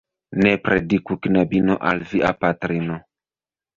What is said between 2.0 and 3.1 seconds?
via patrino.